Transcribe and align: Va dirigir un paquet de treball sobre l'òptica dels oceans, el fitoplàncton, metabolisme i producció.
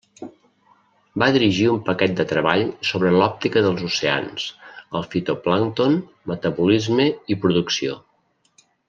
Va 1.23 1.27
dirigir 1.35 1.67
un 1.73 1.83
paquet 1.89 2.15
de 2.21 2.25
treball 2.31 2.63
sobre 2.91 3.11
l'òptica 3.17 3.63
dels 3.67 3.83
oceans, 3.89 4.47
el 5.01 5.05
fitoplàncton, 5.13 6.01
metabolisme 6.33 7.07
i 7.35 7.39
producció. 7.45 8.01